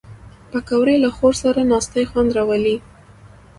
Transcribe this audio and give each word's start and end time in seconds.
پکورې 0.51 0.95
له 1.03 1.09
خور 1.15 1.33
سره 1.43 1.61
ناستې 1.71 2.01
خوند 2.09 2.29
راولي 2.37 2.77